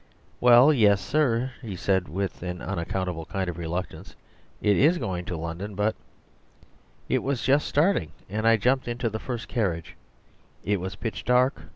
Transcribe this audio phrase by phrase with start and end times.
[0.39, 4.15] "Well yes, sir," he said, with an unaccountable kind of reluctance.
[4.59, 5.95] "It is going to London; but"
[7.07, 9.95] It was just starting, and I jumped into the first carriage;
[10.63, 11.65] it was pitch dark.